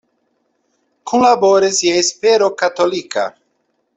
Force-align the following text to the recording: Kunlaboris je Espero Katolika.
Kunlaboris 1.11 1.77
je 1.87 1.93
Espero 2.05 2.49
Katolika. 2.65 3.29